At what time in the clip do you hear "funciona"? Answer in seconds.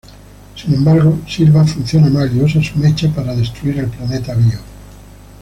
1.63-2.09